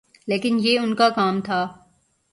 [0.27, 1.67] لیکن یہ ان کا کام تھا۔